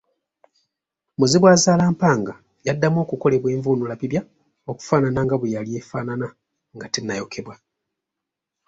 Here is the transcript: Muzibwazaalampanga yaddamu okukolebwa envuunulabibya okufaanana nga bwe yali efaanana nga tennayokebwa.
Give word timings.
Muzibwazaalampanga 1.19 2.33
yaddamu 2.67 2.97
okukolebwa 3.01 3.49
envuunulabibya 3.55 4.21
okufaanana 4.71 5.19
nga 5.25 5.35
bwe 5.37 5.53
yali 5.55 5.71
efaanana 5.79 6.27
nga 6.75 6.87
tennayokebwa. 6.93 7.55